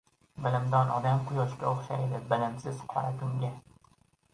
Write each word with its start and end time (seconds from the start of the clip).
•Bilimdon 0.45 0.93
odam 1.01 1.21
Quyoshga 1.29 1.71
o‘xshaydi, 1.75 2.25
bilimsiz― 2.35 2.83
qora 2.95 3.17
tunga. 3.23 3.57